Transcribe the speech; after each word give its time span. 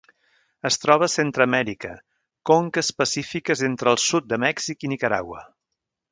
Es 0.69 0.77
troba 0.83 1.07
a 1.09 1.13
Centreamèrica: 1.15 1.91
conques 2.51 2.89
pacífiques 3.01 3.61
entre 3.71 3.93
el 3.97 4.01
sud 4.05 4.29
de 4.33 4.39
Mèxic 4.45 4.87
i 4.89 4.95
Nicaragua. 4.95 5.45